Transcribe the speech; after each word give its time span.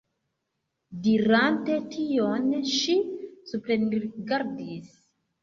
Dirante 1.07 1.75
tion, 1.97 2.49
ŝi 2.77 2.97
suprenrigardis. 3.53 4.91